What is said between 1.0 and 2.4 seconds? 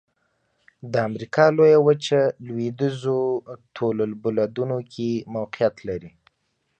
امریکا لویه وچه